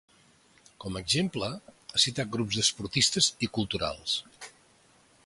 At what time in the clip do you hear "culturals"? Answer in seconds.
3.59-4.21